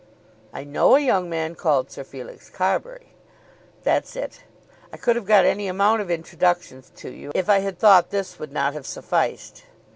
[0.51, 3.13] "I know a young man called Sir Felix Carbury."
[3.83, 4.41] "That's it.
[4.91, 8.39] I could have got any amount of introductions to you if I had thought this
[8.39, 9.63] would not have sufficed."